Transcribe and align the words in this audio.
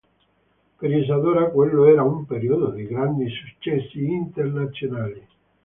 Per 0.79 0.89
Isadora 0.91 1.51
quello 1.51 1.85
era 1.85 2.01
un 2.01 2.25
periodo 2.25 2.71
di 2.71 2.87
grandi 2.87 3.29
successi 3.29 4.03
internazionali. 4.03 5.23